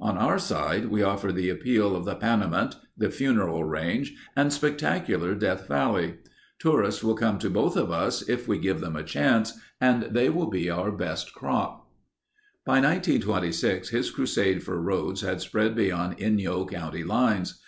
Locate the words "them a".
8.80-9.02